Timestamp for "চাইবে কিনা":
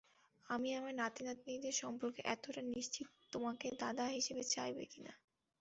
4.53-5.13